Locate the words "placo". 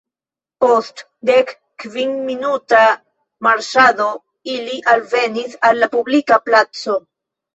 6.49-6.99